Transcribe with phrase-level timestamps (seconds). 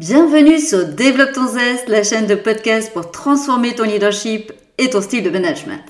[0.00, 5.02] Bienvenue sur Développe ton zeste, la chaîne de podcast pour transformer ton leadership et ton
[5.02, 5.84] style de management.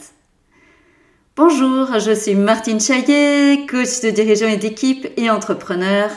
[1.36, 6.10] Bonjour, je suis Martine Chaillet, coach de dirigeants et d'équipe et entrepreneur,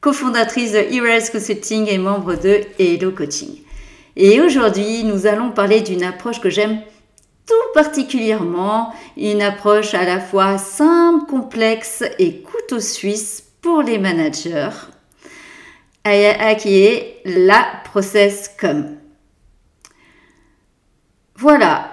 [0.00, 3.62] cofondatrice de Heroes Consulting et membre de Hello Coaching.
[4.14, 6.78] Et aujourd'hui, nous allons parler d'une approche que j'aime
[7.48, 14.70] tout particulièrement, une approche à la fois simple, complexe et couteau suisse pour les managers
[16.04, 18.96] qui est la process com.
[21.36, 21.90] Voilà,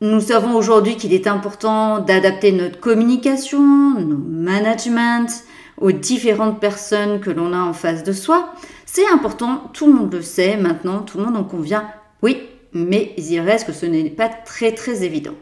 [0.00, 3.60] nous savons aujourd'hui qu'il est important d'adapter notre communication,
[4.00, 5.44] nos management
[5.80, 8.52] aux différentes personnes que l'on a en face de soi.
[8.86, 11.88] C'est important, tout le monde le sait maintenant, tout le monde en convient.
[12.22, 15.34] Oui, mais il reste que ce n'est pas très très évident.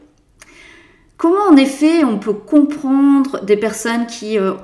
[1.17, 4.55] Comment en effet on peut comprendre des personnes qui euh,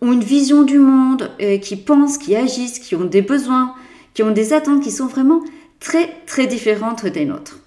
[0.00, 3.74] ont une vision du monde, euh, qui pensent, qui agissent, qui ont des besoins,
[4.14, 5.42] qui ont des attentes qui sont vraiment
[5.80, 7.60] très très différentes des nôtres.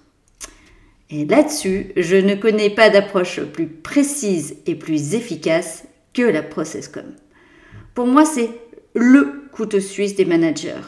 [1.10, 7.04] Et là-dessus, je ne connais pas d'approche plus précise et plus efficace que la ProcessCom.
[7.94, 8.50] Pour moi, c'est
[8.94, 10.80] le couteau suisse des managers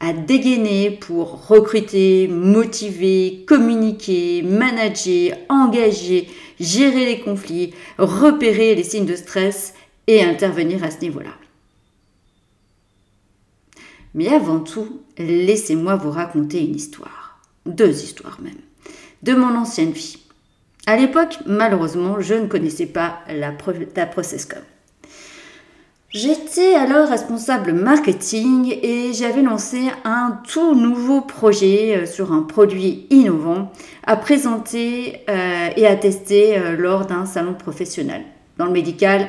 [0.00, 6.28] à dégainer pour recruter, motiver, communiquer, manager, engager,
[6.60, 9.74] gérer les conflits, repérer les signes de stress
[10.06, 11.34] et intervenir à ce niveau-là.
[14.14, 18.54] Mais avant tout, laissez-moi vous raconter une histoire, deux histoires même,
[19.22, 20.18] de mon ancienne vie.
[20.86, 23.52] À l'époque, malheureusement, je ne connaissais pas la,
[23.96, 24.62] la ProcessCom.
[26.10, 33.06] J'étais alors responsable marketing et j'avais lancé un tout nouveau projet euh, sur un produit
[33.10, 33.70] innovant
[34.06, 38.22] à présenter euh, et à tester euh, lors d'un salon professionnel.
[38.56, 39.28] Dans le médical,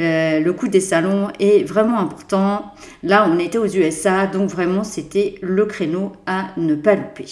[0.00, 2.72] euh, le coût des salons est vraiment important.
[3.02, 7.26] Là, on était aux USA, donc vraiment, c'était le créneau à ne pas louper.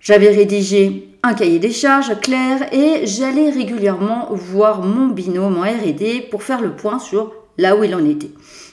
[0.00, 6.28] J'avais rédigé un cahier des charges clair et j'allais régulièrement voir mon binôme en RD
[6.30, 8.30] pour faire le point sur là où il en était,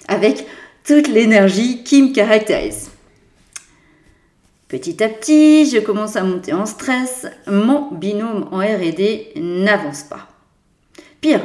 [0.08, 0.46] avec
[0.86, 2.92] toute l'énergie qui me caractérise.
[4.68, 10.28] Petit à petit, je commence à monter en stress, mon binôme en RD n'avance pas.
[11.22, 11.42] Pire,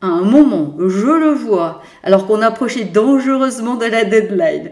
[0.00, 4.70] à un moment, je le vois, alors qu'on approchait dangereusement de la deadline.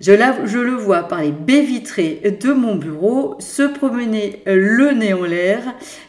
[0.00, 5.24] Je, le vois par les baies vitrées de mon bureau se promener le nez en
[5.24, 5.62] l'air,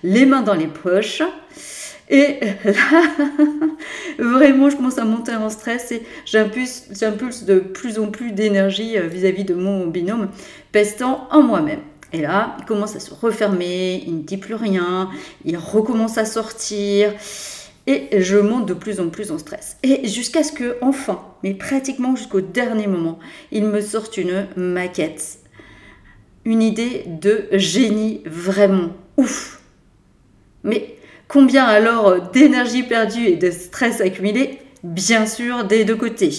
[0.04, 1.24] les mains dans les poches.
[2.10, 2.74] Et là,
[4.20, 9.08] vraiment, je commence à monter en stress et j'impulse de plus en plus d'énergie euh,
[9.08, 10.30] vis-à-vis de mon binôme,
[10.72, 11.82] pestant en moi-même.
[12.14, 15.10] Et là, il commence à se refermer, il ne dit plus rien,
[15.44, 17.14] il recommence à sortir
[17.88, 19.78] et je monte de plus en plus en stress.
[19.82, 23.18] Et jusqu'à ce que, enfin, mais pratiquement jusqu'au dernier moment,
[23.52, 25.40] il me sorte une maquette.
[26.46, 29.62] Une idée de génie vraiment ouf.
[30.64, 30.98] Mais
[31.28, 36.32] combien alors d'énergie perdue et de stress accumulé Bien sûr, des deux côtés.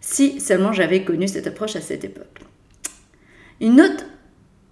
[0.00, 2.40] Si seulement j'avais connu cette approche à cette époque.
[3.60, 4.04] Une autre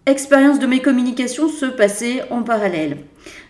[0.07, 2.99] expérience de mes communications se passait en parallèle.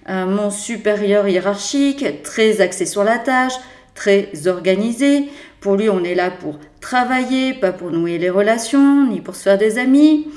[0.08, 3.54] Mon supérieur hiérarchique, très axé sur la tâche,
[3.94, 5.28] très organisé.
[5.60, 9.44] Pour lui, on est là pour travailler, pas pour nouer les relations, ni pour se
[9.44, 10.28] faire des amis.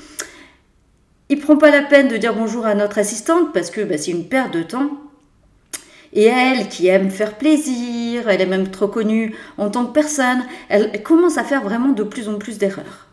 [1.28, 4.12] Il prend pas la peine de dire bonjour à notre assistante parce que bah, c'est
[4.12, 4.90] une perte de temps.
[6.12, 10.44] Et elle, qui aime faire plaisir, elle est même trop connue en tant que personne,
[10.68, 13.08] elle commence à faire vraiment de plus en plus d'erreurs.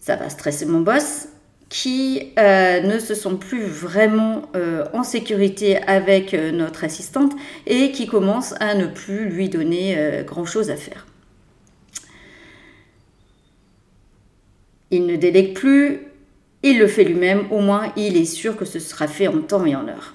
[0.00, 1.28] Ça va stresser mon boss
[1.68, 7.32] qui euh, ne se sont plus vraiment euh, en sécurité avec euh, notre assistante
[7.66, 11.06] et qui commencent à ne plus lui donner grand-chose à faire.
[14.92, 16.00] Il ne délègue plus,
[16.62, 19.66] il le fait lui-même, au moins il est sûr que ce sera fait en temps
[19.66, 20.14] et en heure.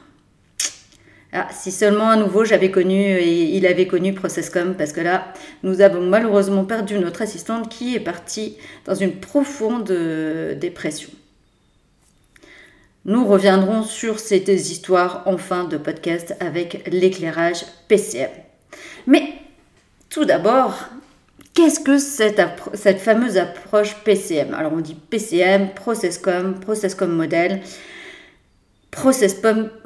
[1.33, 5.33] Ah, si seulement à nouveau j'avais connu et il avait connu Processcom, parce que là,
[5.63, 9.91] nous avons malheureusement perdu notre assistante qui est partie dans une profonde
[10.59, 11.09] dépression.
[13.05, 18.29] Nous reviendrons sur ces histoires en fin de podcast avec l'éclairage PCM.
[19.07, 19.33] Mais
[20.09, 20.77] tout d'abord,
[21.55, 27.61] qu'est-ce que cette, fameuse approche PCM Alors on dit PCM, ProcessCom, ProcessCom Model,
[28.91, 29.41] Process,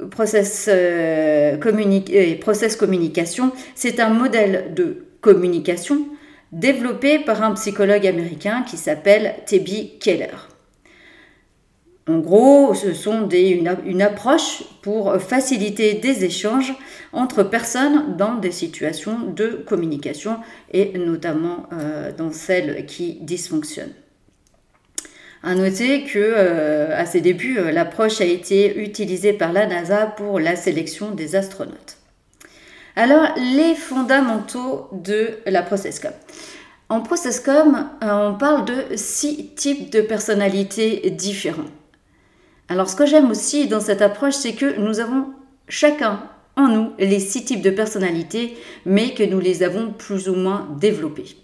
[0.10, 1.58] process, euh,
[2.08, 3.52] et process Communication.
[3.76, 6.08] C'est un modèle de communication
[6.52, 10.55] développé par un psychologue américain qui s'appelle Tebby Keller.
[12.08, 16.76] En gros, ce sont des, une, approche pour faciliter des échanges
[17.14, 20.38] entre personnes dans des situations de communication
[20.72, 23.94] et notamment euh, dans celles qui dysfonctionnent.
[25.42, 30.06] À noter que euh, à ses débuts, euh, l'approche a été utilisée par la NASA
[30.06, 31.98] pour la sélection des astronautes.
[32.96, 36.14] Alors, les fondamentaux de la ProcessCom.
[36.90, 41.66] En ProcessCom, on parle de six types de personnalités différents.
[42.68, 45.28] Alors ce que j'aime aussi dans cette approche, c'est que nous avons
[45.68, 46.24] chacun
[46.56, 50.68] en nous les six types de personnalités, mais que nous les avons plus ou moins
[50.80, 51.36] développés.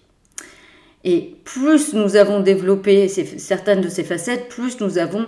[1.03, 5.25] Et plus nous avons développé certaines de ces facettes, plus nous avons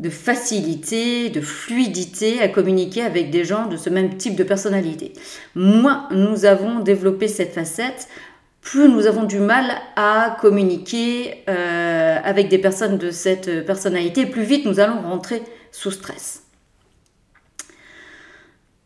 [0.00, 5.12] de facilité, de fluidité à communiquer avec des gens de ce même type de personnalité.
[5.54, 8.08] Moins nous avons développé cette facette,
[8.64, 14.42] plus nous avons du mal à communiquer euh, avec des personnes de cette personnalité, plus
[14.42, 16.42] vite nous allons rentrer sous stress.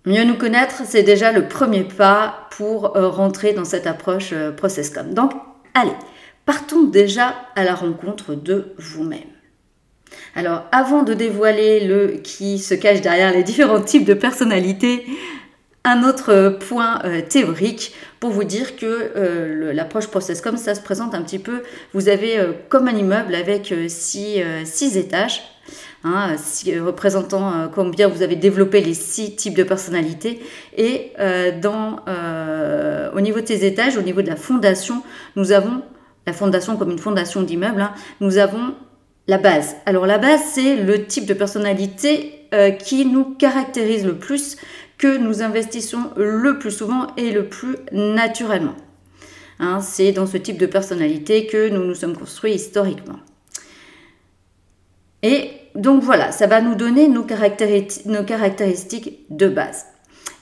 [0.05, 4.51] Mieux nous connaître, c'est déjà le premier pas pour euh, rentrer dans cette approche euh,
[4.51, 5.15] ProcessCom.
[5.15, 5.33] Donc,
[5.75, 5.93] allez,
[6.45, 9.21] partons déjà à la rencontre de vous-même.
[10.35, 15.07] Alors, avant de dévoiler le qui se cache derrière les différents types de personnalités,
[15.85, 21.15] un autre point théorique pour vous dire que euh, l'approche process comme ça se présente
[21.15, 21.62] un petit peu,
[21.94, 24.41] vous avez euh, comme un immeuble avec six,
[24.97, 25.43] étages,
[26.05, 26.35] hein,
[26.85, 30.41] représentant combien vous avez développé les six types de personnalités.
[30.76, 31.12] Et
[31.61, 31.97] dans,
[33.15, 35.03] au niveau de ces étages, au niveau de la fondation,
[35.37, 35.82] nous avons
[36.26, 38.75] la fondation comme une fondation d'immeuble, hein, nous avons
[39.26, 39.76] la base.
[39.87, 42.35] Alors la base, c'est le type de personnalité
[42.85, 44.56] qui nous caractérise le plus,
[44.99, 48.75] que nous investissons le plus souvent et le plus naturellement.
[49.61, 53.19] Hein, c'est dans ce type de personnalité que nous nous sommes construits historiquement.
[55.23, 59.87] Et donc voilà, ça va nous donner nos, caractéristiques de base.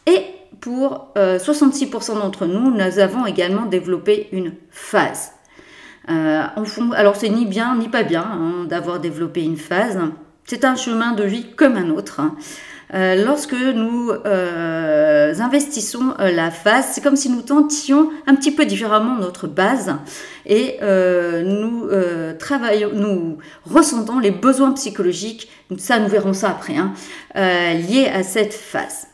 [0.06, 0.22] Et
[0.60, 5.32] pour 66% euh, d'entre nous, nous avons également développé une phase.
[6.08, 6.44] Euh,
[6.94, 9.98] alors c'est ni bien ni pas bien hein, d'avoir développé une phase.
[10.44, 12.20] C'est un chemin de vie comme un autre.
[12.20, 12.36] Hein.
[12.94, 18.52] Euh, lorsque nous euh, investissons euh, la phase, c'est comme si nous tentions un petit
[18.52, 19.96] peu différemment notre base
[20.46, 20.78] et
[21.44, 21.88] nous
[23.64, 25.48] ressentons les besoins psychologiques,
[25.78, 26.92] ça nous verrons ça après, hein,
[27.34, 29.08] liés à cette phase.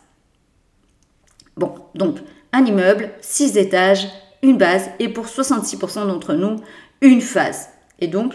[1.56, 2.18] Bon, donc
[2.52, 4.08] un immeuble, six étages,
[4.42, 6.56] une base et pour 66% d'entre nous,
[7.00, 7.68] une phase.
[8.00, 8.34] Et donc,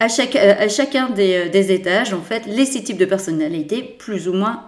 [0.00, 4.67] à, chacun des, étages, en fait, les six types de personnalités plus ou moins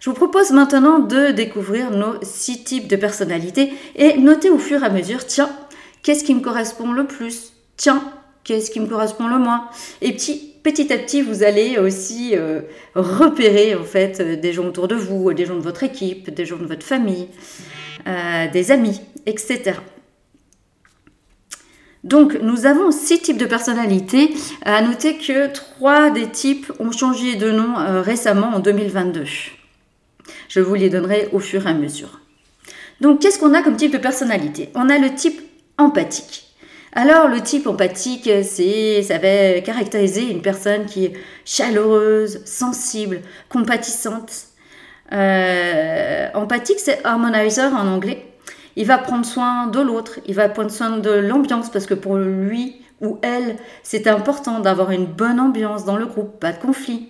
[0.00, 4.82] Je vous propose maintenant de découvrir nos six types de personnalités et noter au fur
[4.82, 5.50] et à mesure, tiens,
[6.02, 7.52] qu'est-ce qui me correspond le plus?
[7.76, 8.02] Tiens,
[8.44, 9.68] qu'est-ce qui me correspond le moins?
[10.00, 12.62] Et petit, à petit, vous allez aussi euh,
[12.94, 16.58] repérer en fait des gens autour de vous, des gens de votre équipe, des gens
[16.58, 17.28] de votre famille,
[18.06, 19.74] euh, des amis, etc.
[22.04, 24.34] Donc, nous avons six types de personnalités.
[24.64, 29.24] À noter que trois des types ont changé de nom euh, récemment en 2022.
[30.48, 32.20] Je vous les donnerai au fur et à mesure.
[33.00, 34.70] Donc, qu'est-ce qu'on a comme type de personnalité?
[34.74, 35.40] On a le type
[35.78, 36.48] empathique.
[36.94, 41.12] Alors, le type empathique, c'est, ça va caractériser une personne qui est
[41.44, 44.32] chaleureuse, sensible, compatissante.
[45.12, 48.31] Euh, empathique, c'est harmonizer en anglais.
[48.76, 52.16] Il va prendre soin de l'autre, il va prendre soin de l'ambiance parce que pour
[52.16, 57.08] lui ou elle, c'est important d'avoir une bonne ambiance dans le groupe, pas de conflit.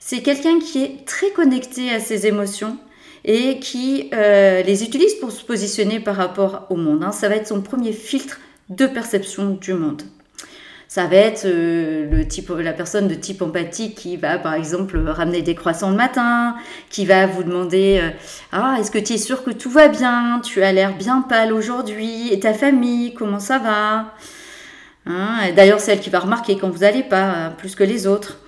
[0.00, 2.76] C'est quelqu'un qui est très connecté à ses émotions
[3.24, 7.04] et qui euh, les utilise pour se positionner par rapport au monde.
[7.04, 7.12] Hein.
[7.12, 10.02] Ça va être son premier filtre de perception du monde.
[10.94, 15.54] Ça va être euh, la personne de type empathique qui va, par exemple, ramener des
[15.54, 16.54] croissants le matin,
[16.90, 18.10] qui va vous demander euh,
[18.52, 20.42] Ah, est-ce que tu es sûr que tout va bien?
[20.44, 22.30] Tu as l'air bien pâle aujourd'hui.
[22.30, 24.12] Et ta famille, comment ça va?
[25.06, 25.50] Hein?
[25.56, 28.40] D'ailleurs, c'est elle qui va remarquer quand vous n'allez pas, euh, plus que les autres.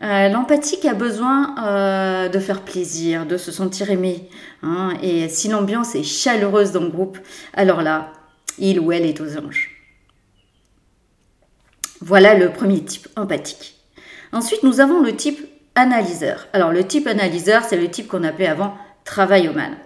[0.00, 4.30] L'empathique a besoin de faire plaisir, de se sentir aimé.
[4.62, 7.18] Hein et si l'ambiance est chaleureuse dans le groupe,
[7.52, 8.12] alors là,
[8.58, 9.79] il ou elle est aux anges.
[12.00, 13.76] Voilà le premier type, empathique.
[14.32, 15.40] Ensuite, nous avons le type
[15.74, 16.48] analyseur.
[16.52, 18.74] Alors, le type analyseur, c'est le type qu'on appelait avant
[19.54, 19.76] mal.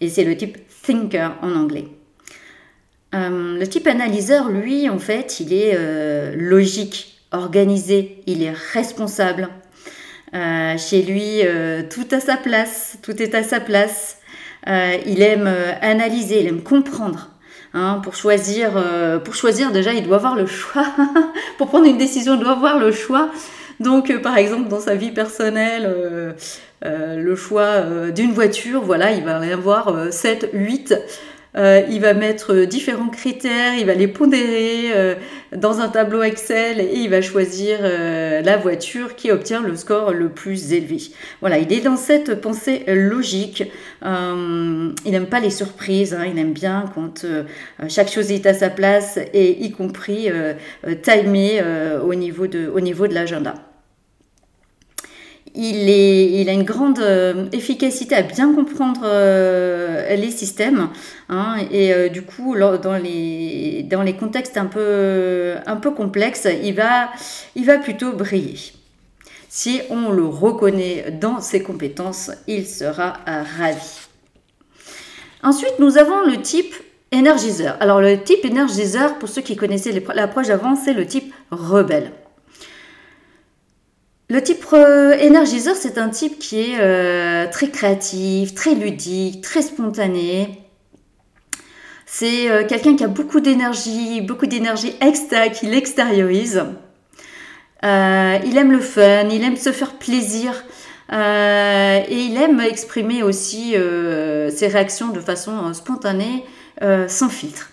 [0.00, 1.88] Et c'est le type thinker en anglais.
[3.14, 9.48] Euh, le type analyseur, lui, en fait, il est euh, logique, organisé, il est responsable.
[10.32, 11.40] Euh, chez lui,
[11.90, 14.18] tout a sa place, tout est à sa place.
[14.66, 17.29] il aime analyser, il aime comprendre.
[17.72, 18.72] Hein, pour choisir,
[19.24, 20.86] pour choisir déjà, il doit avoir le choix.
[21.58, 23.30] pour prendre une décision, il doit avoir le choix.
[23.78, 26.34] Donc, par exemple, dans sa vie personnelle,
[26.82, 30.94] le choix d'une voiture, voilà, il va en avoir 7, 8.
[31.56, 35.14] Euh, il va mettre différents critères, il va les pondérer euh,
[35.56, 40.12] dans un tableau Excel et il va choisir euh, la voiture qui obtient le score
[40.12, 40.98] le plus élevé.
[41.40, 43.64] Voilà, il est dans cette pensée logique.
[44.02, 46.24] il n'aime pas les surprises, hein.
[46.30, 47.26] il aime bien quand
[47.88, 50.28] chaque chose est à sa place et y compris
[51.02, 51.62] timé
[52.04, 53.69] au niveau de, au niveau de l'agenda
[55.54, 60.88] il, a une grande euh, efficacité à bien comprendre euh, les systèmes.
[61.28, 66.48] Hein, et euh, du coup, dans, les, dans les contextes un peu, un peu complexes,
[66.62, 67.10] il va,
[67.56, 68.58] il va plutôt briller.
[69.48, 74.06] Si on le reconnaît dans ses compétences, il sera ravi.
[75.42, 76.74] Ensuite, nous avons le type
[77.10, 77.76] énergiseur.
[77.80, 82.12] Alors, le type énergiseur, pour ceux qui connaissaient l'approche avant, c'est le type rebelle.
[84.30, 89.60] Le type euh, énergiseur, c'est un type qui est euh, très créatif, très ludique, très
[89.60, 90.62] spontané.
[92.06, 96.62] C'est euh, quelqu'un qui a beaucoup d'énergie, beaucoup d'énergie extra qu'il extériorise.
[97.82, 100.64] il aime le fun, il aime se faire plaisir
[101.12, 106.44] et il aime exprimer aussi ses réactions de façon spontanée,
[107.08, 107.70] sans filtre.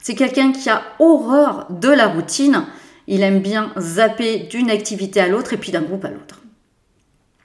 [0.00, 2.66] C'est quelqu'un qui a horreur de la routine
[3.06, 6.42] il aime bien zapper d'une activité à l'autre et puis d'un groupe à l'autre.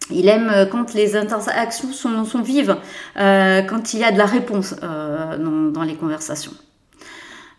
[0.09, 2.77] Il aime euh, quand les interactions sont, vives,
[3.17, 5.37] euh, quand il y a de la réponse euh,
[5.69, 6.53] dans, les conversations.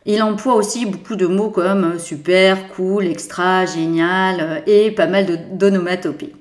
[0.07, 6.33] Il emploie aussi beaucoup de mots comme super, cool, extra, génial et pas mal d'onomatopées.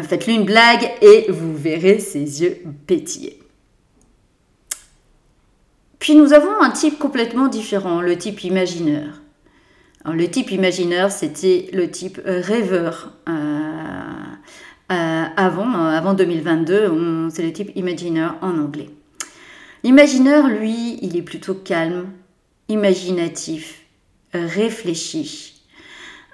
[0.00, 3.38] Faites-lui une blague et vous verrez ses yeux pétiller.
[5.98, 9.20] Puis nous avons un type complètement différent, le type imagineur
[10.12, 13.12] le type imagineur, c'était le type euh, rêveur.
[13.28, 13.32] Euh,
[14.90, 18.88] euh, avant, avant 2022, c'est le type imagineur en anglais.
[19.84, 22.06] L'imagineur, lui, il est plutôt calme,
[22.68, 23.82] imaginatif,
[24.32, 25.62] réfléchi.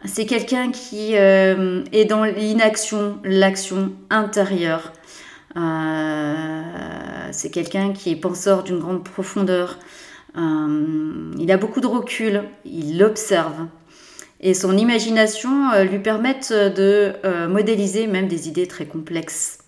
[0.04, 4.93] C'est quelqu'un qui est dans l'inaction, l'action intérieure.
[7.33, 9.81] c'est quelqu'un qui est penseur d'une grande profondeur.
[10.36, 13.66] Euh, il a beaucoup de recul, il observe.
[14.40, 19.58] Et son imagination euh, lui permet de euh, modéliser même des idées très complexes.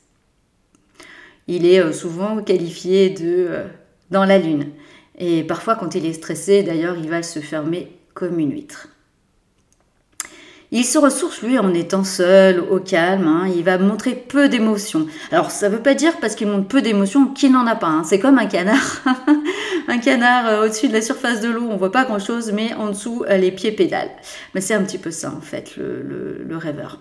[1.49, 3.50] Il est souvent qualifié de
[4.11, 4.70] dans la lune.
[5.16, 8.88] Et parfois, quand il est stressé, d'ailleurs, il va se fermer comme une huître.
[10.73, 13.28] Il se ressource, lui, en étant seul, au calme.
[13.28, 13.49] Hein.
[13.54, 15.06] Il va montrer peu d'émotions.
[15.30, 17.87] Alors, ça ne veut pas dire, parce qu'il montre peu d'émotions, qu'il n'en a pas.
[17.87, 18.02] Hein.
[18.04, 19.02] C'est comme un canard.
[19.88, 22.88] un canard euh, au-dessus de la surface de l'eau, on voit pas grand-chose, mais en
[22.88, 24.11] dessous, euh, les pieds pédalent.
[24.54, 27.00] Mais c'est un petit peu ça, en fait, le, rêveur.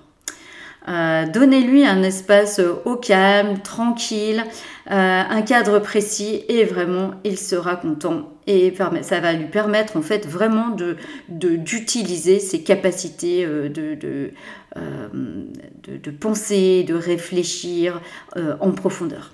[0.88, 4.44] Euh, donnez-lui un espace au calme, tranquille,
[4.88, 10.27] un cadre précis et vraiment il sera content et ça va lui permettre en fait
[10.27, 14.32] vraiment de d'utiliser ses capacités de, de,
[14.75, 18.00] de, penser, de réfléchir
[18.36, 19.32] en profondeur.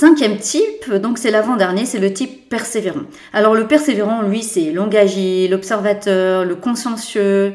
[0.00, 3.00] Cinquième type, donc c'est l'avant-dernier, c'est le type persévérant.
[3.32, 7.54] Alors le persévérant, lui, c'est l'engagé, l'observateur, le consciencieux.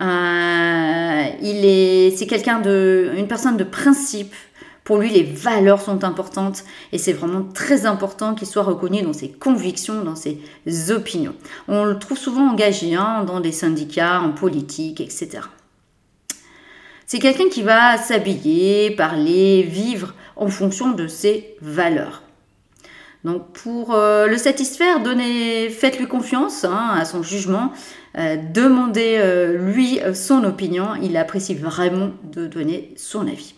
[0.00, 4.34] Euh, il est, c'est quelqu'un de, une personne de principe.
[4.84, 9.12] Pour lui, les valeurs sont importantes et c'est vraiment très important qu'il soit reconnu dans
[9.12, 10.40] ses convictions, dans ses
[10.90, 11.34] opinions.
[11.66, 15.40] On le trouve souvent engagé hein, dans des syndicats, en politique, etc.
[17.06, 22.22] C'est quelqu'un qui va s'habiller, parler, vivre en fonction de ses valeurs.
[23.24, 27.72] Donc pour euh, le satisfaire, donnez, faites-lui confiance hein, à son jugement,
[28.16, 33.54] euh, demandez-lui euh, son opinion, il apprécie vraiment de donner son avis.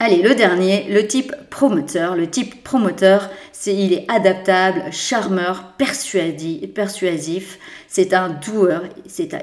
[0.00, 2.16] Allez, le dernier, le type promoteur.
[2.16, 7.58] Le type promoteur, c'est il est adaptable, charmeur, persuasif.
[7.88, 8.82] C'est un doueur,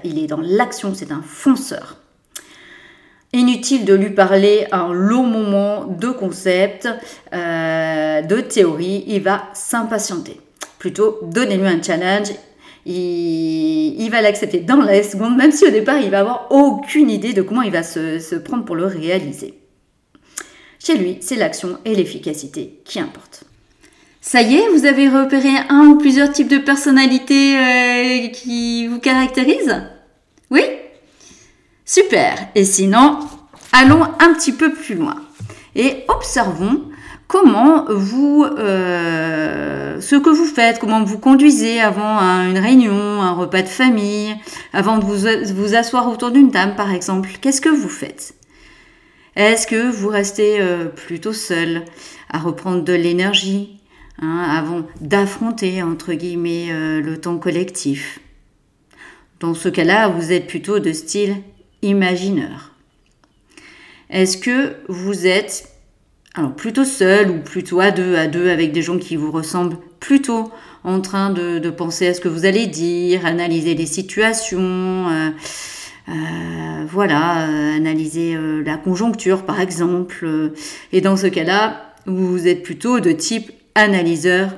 [0.04, 1.98] il est dans l'action, c'est un fonceur.
[3.34, 6.90] Inutile de lui parler un long moment de concepts,
[7.34, 10.42] euh, de théorie, il va s'impatienter.
[10.80, 12.34] Plutôt, donnez-lui un challenge,
[12.86, 17.34] il, va l'accepter dans la seconde, même si au départ, il va avoir aucune idée
[17.34, 19.54] de comment il va se, prendre pour le réaliser.
[20.80, 23.44] Chez lui, c'est l'action et l'efficacité qui importent.
[24.20, 29.00] Ça y est, vous avez repéré un ou plusieurs types de personnalités euh, qui vous
[29.00, 29.82] caractérisent?
[30.50, 30.62] Oui?
[31.86, 32.36] Super.
[32.56, 33.20] Et sinon,
[33.72, 35.16] allons un petit peu plus loin.
[35.76, 36.84] et observons
[37.32, 43.62] comment vous, euh, ce que vous faites, comment vous conduisez avant une réunion, un repas
[43.62, 44.36] de famille,
[44.74, 47.30] avant de vous, vous asseoir autour d'une table par exemple.
[47.40, 48.34] Qu'est-ce que vous faites?
[49.38, 51.86] Est-ce que vous restez euh, plutôt seul
[52.30, 53.80] à reprendre de l'énergie
[54.22, 58.20] hein, avant d'affronter entre guillemets euh, le temps collectif?
[59.40, 61.38] Dans ce cas-là, vous êtes plutôt de style
[61.82, 62.74] imagineur.
[64.10, 65.71] Est-ce que vous êtes
[66.36, 69.78] alors plutôt seul ou plutôt à deux, à deux avec des gens qui vous ressemblent
[70.00, 70.52] plutôt
[70.84, 74.60] en train de, penser à ce que vous allez dire, analyser les situations,
[75.10, 75.30] euh,
[76.10, 80.52] euh, voilà, euh, analyser la conjoncture par exemple.
[80.92, 84.58] Et dans ce cas-là, vous êtes plutôt de type analyseur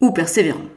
[0.00, 0.75] ou persévérant.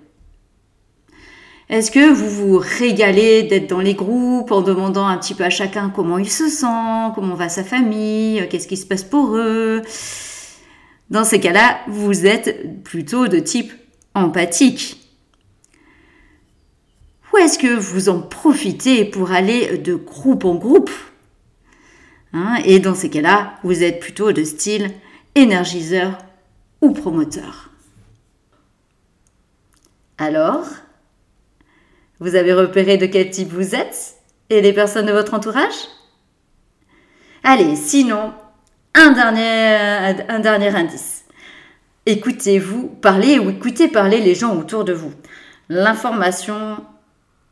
[1.69, 5.51] Est-ce que vous vous régalez d'être dans les groupes en demandant un petit peu à
[5.51, 9.83] chacun comment il se sent, comment va sa famille, qu'est-ce qui se passe pour eux?
[11.11, 13.71] Dans ces cas-là, vous êtes plutôt de type
[14.15, 14.99] empathique.
[17.31, 20.89] Ou est-ce que vous en profitez pour aller de groupe en groupe?
[22.33, 22.57] Hein?
[22.65, 24.89] Et dans ces cas-là, vous êtes plutôt de style
[25.35, 26.17] énergiseur
[26.81, 27.69] ou promoteur.
[30.17, 30.65] Alors,
[32.19, 34.15] vous avez repéré de quel type vous êtes
[34.49, 35.87] et les personnes de votre entourage?
[37.43, 38.33] Allez, sinon,
[38.93, 41.25] un dernier, un dernier indice.
[42.05, 45.13] Écoutez-vous parler ou écoutez parler les gens autour de vous.
[45.69, 46.77] L'information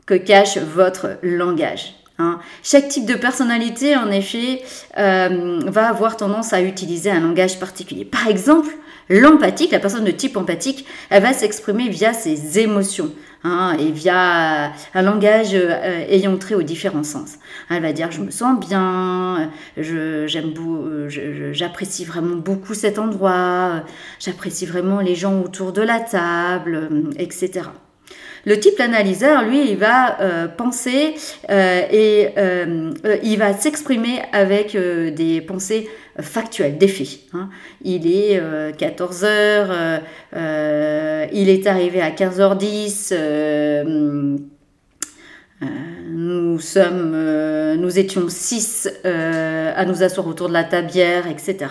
[0.06, 1.96] que cache votre langage.
[2.18, 2.40] Hein.
[2.64, 4.64] Chaque type de personnalité, en effet,
[4.98, 8.06] euh, va avoir tendance à utiliser un langage particulier.
[8.06, 8.70] Par exemple,
[9.10, 13.12] l'empathique, la personne de type empathique, elle va s'exprimer via ses émotions.
[13.44, 17.36] Hein, et via un langage euh, ayant trait aux différents sens.
[17.70, 20.54] Elle va dire je me sens bien, j'aime
[21.54, 23.84] j'apprécie vraiment beaucoup cet endroit,
[24.20, 27.70] j'apprécie vraiment les gens autour de la table, etc.
[28.48, 31.16] Le type analyseur, lui, il va euh, penser
[31.50, 32.92] euh, et euh,
[33.22, 37.20] il va s'exprimer avec des pensées factuelles, des faits.
[37.34, 37.50] Hein.
[37.84, 38.42] Il est
[38.78, 40.00] 14 h
[41.34, 43.14] il est arrivé à 15h10.
[46.10, 51.68] nous sommes, nous étions 6 à nous asseoir autour de la tabière, etc.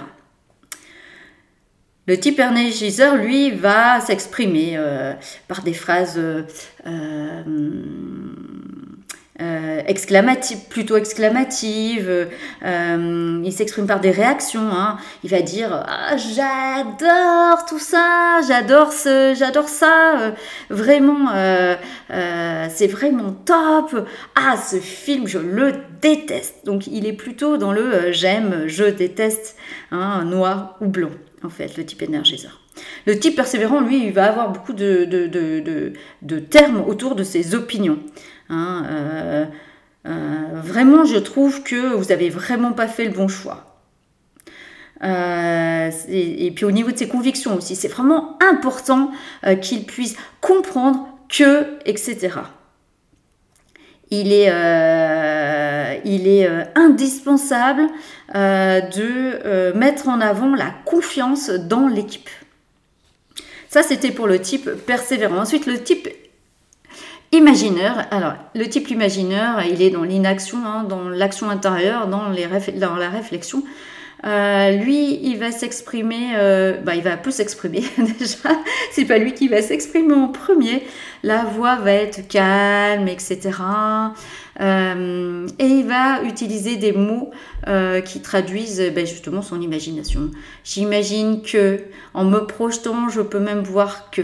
[2.06, 5.12] Le type énergiseur, lui, va s'exprimer euh,
[5.48, 6.42] par des phrases euh,
[6.86, 7.42] euh,
[10.70, 12.28] plutôt exclamatives.
[12.62, 14.70] il s'exprime par des réactions.
[14.70, 14.98] Hein.
[15.24, 20.32] Il va dire ah, J'adore tout ça, j'adore ce, j'adore ça,
[20.70, 21.32] vraiment,
[22.08, 24.08] c'est vraiment top.
[24.36, 26.64] Ah, ce film, je le déteste.
[26.64, 29.56] Donc, il est plutôt dans le j'aime, je déteste,
[29.90, 31.10] hein, noir ou blanc
[31.46, 32.60] en fait, le type énergiseur.
[33.06, 38.00] Le type persévérant, lui, il va avoir beaucoup de, de, termes autour de ses opinions.
[38.50, 39.44] Hein, euh,
[40.06, 43.80] euh, vraiment, je trouve que vous n'avez vraiment pas fait le bon choix.
[45.04, 49.12] Euh, et, puis au niveau de ses convictions aussi, c'est vraiment important
[49.62, 52.40] qu'il puisse comprendre que, etc
[54.10, 57.88] il est, euh, euh, indispensable
[58.34, 62.30] euh, de mettre en avant la confiance dans l'équipe.
[63.68, 65.38] Ça, c'était pour le type persévérant.
[65.38, 66.08] Ensuite, le type
[67.32, 68.06] imagineur.
[68.10, 72.46] Alors, le type imagineur, il est dans l'inaction, hein, dans l'action intérieure, dans, les
[72.78, 73.64] dans la réflexion.
[74.24, 77.84] Euh, lui, il va s'exprimer, euh, bah, il va peu s'exprimer
[78.18, 78.48] déjà.
[78.92, 80.84] C'est pas lui qui va s'exprimer en premier.
[81.22, 83.50] La voix va être calme, etc.
[84.60, 87.30] Euh, et il va utiliser des mots
[88.04, 90.30] qui traduisent ben, justement son imagination.
[90.64, 91.80] J'imagine que,
[92.14, 94.22] en me projetant, je peux même voir que.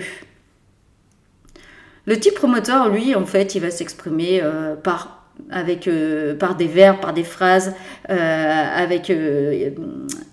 [2.07, 4.41] Le type promoteur, lui, en fait, il va s'exprimer
[4.85, 7.75] par avec, euh, par des verbes, par des phrases,
[8.11, 9.71] euh, avec euh,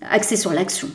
[0.09, 0.87] axé sur l'action.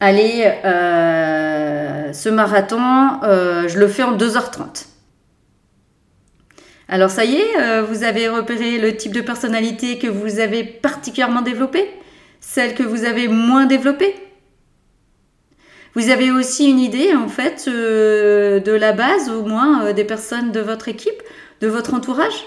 [0.00, 4.86] Allez, ce marathon, je le fais en 2h30.
[6.88, 11.42] Alors ça y est, vous avez repéré le type de personnalité que vous avez particulièrement
[11.42, 11.88] développé?
[12.40, 14.16] Celle que vous avez moins développée?
[15.94, 20.58] Vous avez aussi une idée en fait de la base au moins des personnes de
[20.58, 21.22] votre équipe?
[21.62, 22.44] De votre entourage?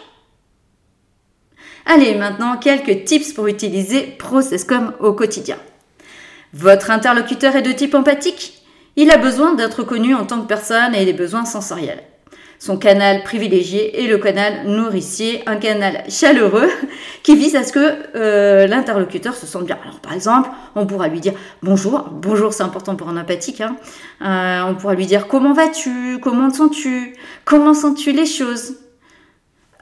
[1.85, 5.57] Allez, maintenant quelques tips pour utiliser ProcessCom au quotidien.
[6.53, 8.61] Votre interlocuteur est de type empathique
[8.95, 12.03] Il a besoin d'être connu en tant que personne et des besoins sensoriels.
[12.59, 16.69] Son canal privilégié est le canal nourricier, un canal chaleureux
[17.23, 19.77] qui vise à ce que euh, l'interlocuteur se sente bien.
[19.83, 23.75] Alors par exemple, on pourra lui dire bonjour, bonjour c'est important pour un empathique, hein.
[24.21, 28.77] euh, on pourra lui dire comment vas-tu, comment te sens-tu, comment sens-tu les choses,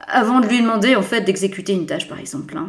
[0.06, 2.56] avant de lui demander en fait d'exécuter une tâche par exemple.
[2.56, 2.68] Hein.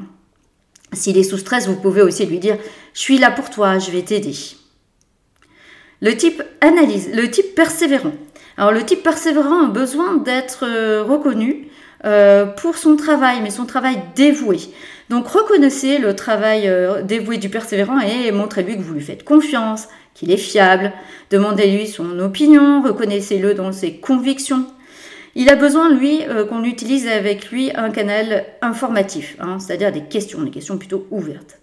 [0.93, 2.57] S'il est sous stress, vous pouvez aussi lui dire
[2.93, 4.33] je suis là pour toi, je vais t'aider.
[6.01, 8.13] Le type analyse, le type persévérant.
[8.57, 11.67] Alors le type persévérant a besoin d'être euh, reconnu
[12.05, 14.59] euh, pour son travail, mais son travail dévoué.
[15.09, 19.87] Donc reconnaissez le travail euh, dévoué du persévérant et montrez-lui que vous lui faites confiance,
[20.13, 20.93] qu'il est fiable.
[21.31, 24.65] Demandez-lui son opinion, reconnaissez-le dans ses convictions.
[25.35, 30.41] Il a besoin, lui, qu'on utilise avec lui un canal informatif, hein, c'est-à-dire des questions,
[30.41, 31.59] des questions plutôt ouvertes.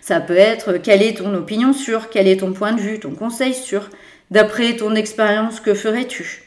[0.00, 3.12] Ça peut être quelle est ton opinion sur, quel est ton point de vue, ton
[3.12, 3.88] conseil sur,
[4.30, 6.42] D'après ton expérience, que ferais-tu?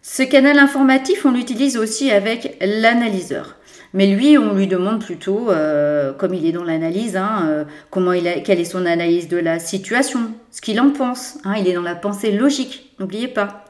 [0.00, 3.56] Ce canal informatif, on l'utilise aussi avec l'analyseur.
[3.92, 8.12] Mais lui, on lui demande plutôt, euh, comme il est dans l'analyse, hein, euh, comment
[8.12, 11.38] il a, quelle est son analyse de la situation, ce qu'il en pense.
[11.44, 13.64] Hein, il est dans la pensée logique, n'oubliez pas.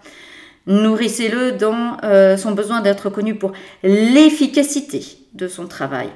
[0.67, 5.03] Nourrissez-le dans euh, son besoin d'être connu pour l'efficacité
[5.35, 6.11] de son travail.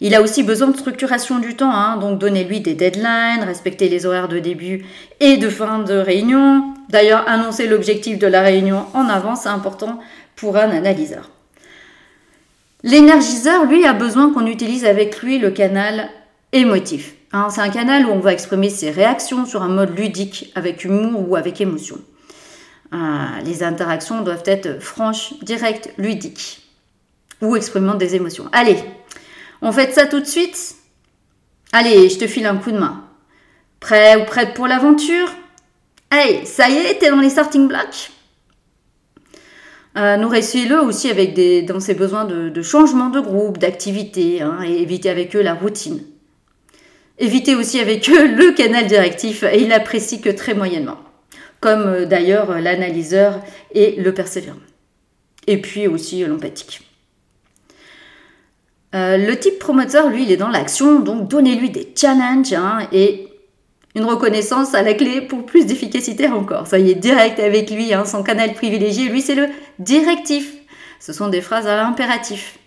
[0.00, 4.06] Il a aussi besoin de structuration du temps, hein, donc donnez-lui des deadlines, respectez les
[4.06, 4.84] horaires de début
[5.20, 6.74] et de fin de réunion.
[6.88, 10.00] D'ailleurs, annoncer l'objectif de la réunion en avance, c'est important
[10.36, 11.30] pour un analyseur.
[12.82, 16.10] L'énergiseur, lui, a besoin qu'on utilise avec lui le canal
[16.52, 17.14] émotif.
[17.32, 17.48] Hein.
[17.50, 21.28] c'est un canal où on va exprimer ses réactions sur un mode ludique, avec humour
[21.28, 21.96] ou avec émotion.
[23.44, 26.62] Les interactions doivent être franches, directes, ludiques,
[27.40, 28.48] ou exprimant des émotions.
[28.52, 28.78] Allez,
[29.62, 30.76] on fait ça tout de suite
[31.76, 33.02] Allez, je te file un coup de main.
[33.80, 35.28] Prêt ou prête pour l'aventure?
[36.08, 38.12] Allez, ça y est, t'es dans les starting blocks?
[39.96, 44.82] Euh, Nourrissez-le aussi avec des, dans ses besoins de, changement de groupe, d'activité, hein, et
[44.82, 46.00] évitez avec eux la routine.
[47.18, 50.98] Évitez aussi avec eux le canal directif, et il apprécie que très moyennement,
[51.64, 53.40] comme euh, d'ailleurs l'analyseur
[53.72, 54.58] et le persévérant.
[55.46, 56.82] Et puis aussi l'empathique.
[58.94, 63.28] Euh, le type promoteur, lui, il est dans l'action, donc donnez-lui des challenges hein, et
[63.94, 66.66] une reconnaissance à la clé pour plus d'efficacité encore.
[66.66, 69.48] Soyez direct avec lui, hein, son canal privilégié, lui, c'est le
[69.78, 70.52] directif.
[71.00, 72.58] Ce sont des phrases à l'impératif.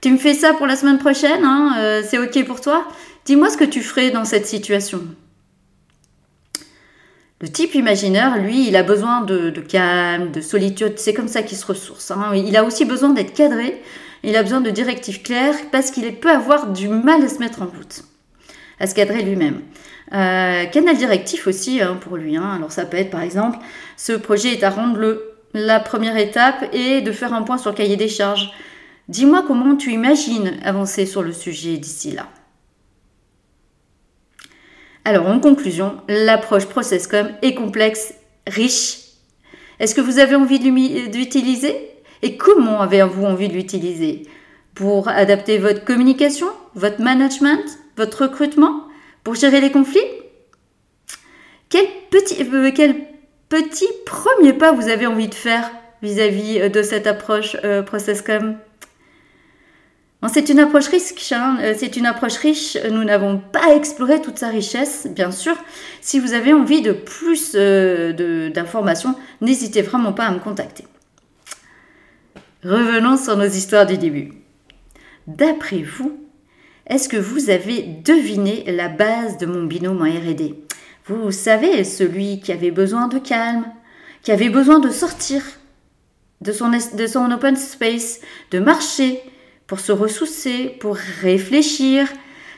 [0.00, 2.88] Tu me fais ça pour la semaine prochaine, hein, euh, c'est ok pour toi?
[3.26, 5.02] Dis-moi ce que tu ferais dans cette situation.
[7.42, 11.58] Le type imaginaire, lui, il a besoin de, calme, de solitude, c'est comme ça qu'il
[11.58, 12.12] se ressource.
[12.34, 13.82] Il a aussi besoin d'être cadré
[14.22, 17.62] il a besoin de directives claires parce qu'il peut avoir du mal à se mettre
[17.62, 18.04] en route,
[18.78, 19.62] à se cadrer lui-même.
[20.12, 22.36] Euh, canal directif aussi hein, pour lui.
[22.36, 22.54] Hein.
[22.56, 23.58] Alors ça peut être par exemple,
[23.96, 25.28] ce projet est à rendre le.
[25.54, 28.52] La première étape est de faire un point sur le cahier des charges.
[29.08, 32.28] Dis-moi comment tu imagines avancer sur le sujet d'ici là.
[35.04, 38.14] Alors en conclusion, l'approche ProcessCom est complexe,
[38.46, 38.98] riche.
[39.80, 40.60] Est-ce que vous avez envie
[41.08, 41.74] d'utiliser?
[42.22, 44.22] Et comment avez-vous envie de l'utiliser?
[44.74, 47.64] Pour adapter votre communication, votre management,
[47.96, 48.84] votre recrutement?
[49.24, 50.00] Pour gérer les conflits?
[51.68, 52.94] Quel petit, euh, quel
[53.48, 55.70] petit premier pas vous avez envie de faire
[56.02, 58.56] vis-à-vis euh, de cette approche euh, ProcessCom
[60.28, 61.58] c'est une approche riche, hein.
[61.76, 62.78] c'est une approche riche.
[62.90, 65.56] Nous n'avons pas exploré toute sa richesse, bien sûr.
[66.00, 70.84] Si vous avez envie de plus d'informations, n'hésitez vraiment pas à me contacter.
[72.64, 74.32] Revenons sur nos histoires du début.
[75.26, 76.20] D'après vous,
[76.86, 80.54] est-ce que vous avez deviné la base de mon binôme en RD
[81.06, 83.64] Vous savez, celui qui avait besoin de calme,
[84.22, 85.42] qui avait besoin de sortir
[86.40, 88.20] de son open space,
[88.52, 89.20] de marcher
[89.72, 92.06] pour se ressourcer, pour réfléchir,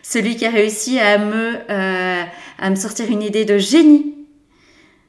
[0.02, 2.24] celui qui a réussi à me, euh,
[2.58, 4.16] à me sortir une idée de génie,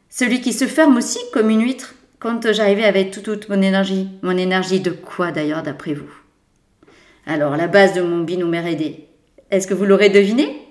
[0.08, 4.38] celui qui se ferme aussi comme une huître quand j'arrivais avec toute, mon énergie, mon
[4.38, 6.12] énergie de quoi d'ailleurs d'après vous?
[7.26, 8.98] Alors, la base de mon binôme RD,
[9.50, 10.62] est-ce que vous l'aurez deviné?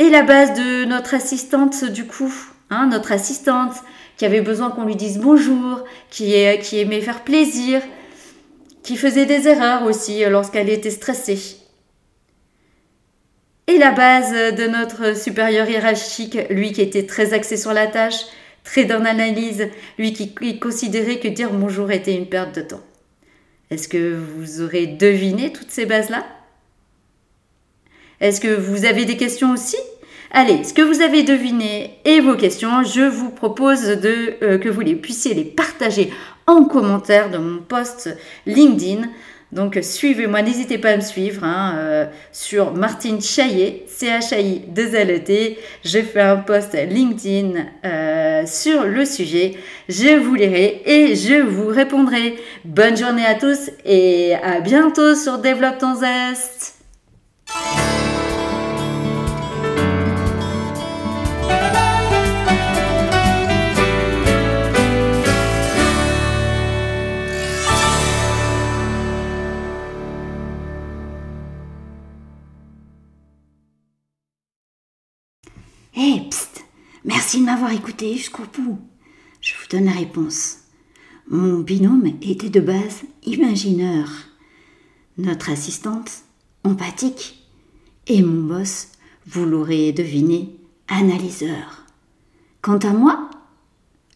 [0.00, 2.34] Et la base de notre assistante du coup,
[2.68, 3.76] hein, notre assistante
[4.16, 7.80] qui avait besoin qu'on lui dise bonjour, qui, qui aimait faire plaisir,
[8.82, 11.56] qui faisait des erreurs aussi lorsqu'elle était stressée.
[13.68, 18.26] Et la base de notre supérieur hiérarchique, lui qui était très axé sur la tâche,
[18.64, 19.68] très dans l'analyse,
[19.98, 22.82] lui qui, considérait que dire bonjour était une perte de temps.
[23.70, 26.26] Est-ce que vous aurez deviné toutes ces bases-là?
[28.20, 29.76] Est-ce que vous avez des questions aussi?
[30.30, 34.80] Allez, ce que vous avez deviné et vos questions, je vous propose euh, que vous
[34.80, 36.10] les puissiez les partager
[36.46, 39.08] en commentaire de mon post LinkedIn.
[39.52, 45.10] Donc suivez-moi, n'hésitez pas à me suivre hein, euh, sur Martine Chaillet, C-H-A-I 2 l
[45.10, 49.52] e t Je fais un post LinkedIn euh, sur le sujet.
[49.90, 52.36] Je vous lirai et je vous répondrai.
[52.64, 56.76] Bonne journée à tous et à bientôt sur Développe ton zeste.
[75.94, 76.64] Hé, hey, psst
[77.04, 78.78] Merci de m'avoir écouté jusqu'au bout.
[79.42, 80.58] Je vous donne la réponse.
[81.28, 84.08] Mon binôme était de base imagineur.
[85.18, 86.22] Notre assistante,
[86.64, 87.46] empathique.
[88.06, 88.88] Et mon boss,
[89.26, 90.56] vous l'aurez deviné,
[90.88, 91.84] analyseur.
[92.62, 93.28] Quant à moi,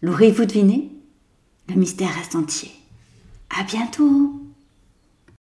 [0.01, 0.91] l'aurez-vous deviné?
[1.69, 2.71] Le mystère reste entier.
[3.51, 4.36] À bientôt